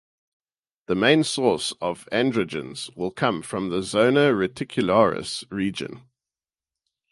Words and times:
The 0.87 0.95
main 0.95 1.23
source 1.23 1.73
of 1.79 2.09
androgens 2.11 2.89
will 2.97 3.11
come 3.11 3.43
from 3.43 3.69
the 3.69 3.83
zona 3.83 4.31
reticularis 4.33 5.43
region. 5.51 6.01